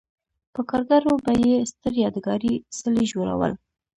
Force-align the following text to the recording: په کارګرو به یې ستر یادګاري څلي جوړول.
په 0.53 0.61
کارګرو 0.69 1.13
به 1.23 1.31
یې 1.45 1.55
ستر 1.71 1.93
یادګاري 2.03 2.53
څلي 2.79 3.05
جوړول. 3.11 3.51